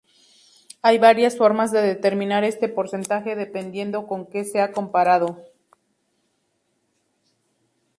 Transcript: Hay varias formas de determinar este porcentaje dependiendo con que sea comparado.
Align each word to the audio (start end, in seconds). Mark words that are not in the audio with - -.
Hay 0.81 0.97
varias 0.97 1.37
formas 1.37 1.71
de 1.71 1.79
determinar 1.83 2.43
este 2.43 2.67
porcentaje 2.67 3.35
dependiendo 3.35 4.07
con 4.07 4.25
que 4.25 4.43
sea 4.45 4.71
comparado. 4.71 5.37